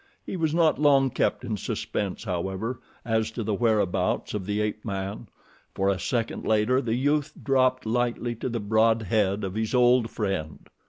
[0.25, 4.83] He was not long kept in suspense, however, as to the whereabouts of the ape
[4.83, 5.27] man,
[5.75, 10.09] for a second later the youth dropped lightly to the broad head of his old
[10.09, 10.67] friend.